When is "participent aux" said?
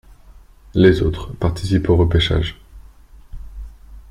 1.33-1.95